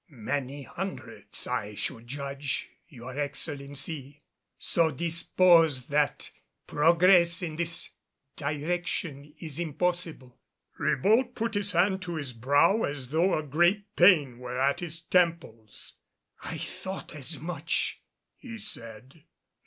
[0.09, 4.23] "Many hundreds, I should judge, your Excellency;
[4.57, 6.31] so disposed that
[6.65, 7.91] progress in this
[8.35, 10.39] direction is impossible."
[10.79, 15.01] Ribault put his hand to his brow as though a great pain were at his
[15.01, 15.97] temples.
[16.41, 18.01] "I thought as much,"
[18.37, 19.25] he said.